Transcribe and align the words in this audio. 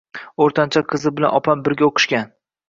O`rtancha 0.45 0.81
qizi 0.93 1.11
bilan 1.19 1.37
opam 1.41 1.63
birga 1.69 1.91
o`qishgan 1.91 2.35